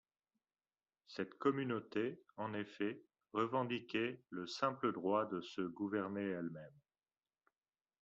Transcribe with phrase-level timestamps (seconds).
[1.05, 3.03] Cette communauté, en effet,
[3.33, 6.73] revendiquait le simple droit de se gouverner elle-même.